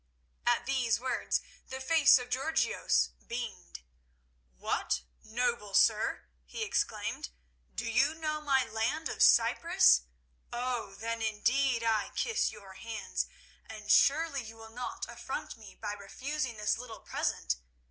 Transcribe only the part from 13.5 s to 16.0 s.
and surely you will not affront me by